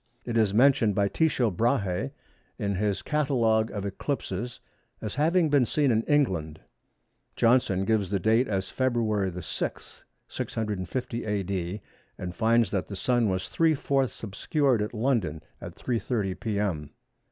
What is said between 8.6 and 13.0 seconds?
February 6, 650 A.D., and finds that the